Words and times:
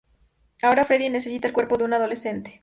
Ahora 0.63 0.83
Freddy 0.83 1.11
necesita 1.11 1.45
el 1.47 1.53
cuerpo 1.53 1.77
de 1.77 1.83
un 1.83 1.93
adolescente. 1.93 2.59